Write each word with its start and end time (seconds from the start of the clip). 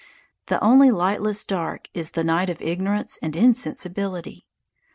The 0.47 0.59
only 0.63 0.89
lightless 0.89 1.43
dark 1.45 1.87
is 1.93 2.09
the 2.13 2.23
night 2.23 2.49
of 2.49 2.59
ignorance 2.59 3.19
and 3.21 3.35
insensibility. 3.35 4.47